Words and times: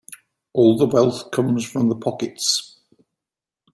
All 0.53 0.77
the 0.79 0.87
wealth 0.87 1.29
comes 1.29 1.63
from 1.63 1.89
the 1.89 1.95
pockets. 1.95 2.79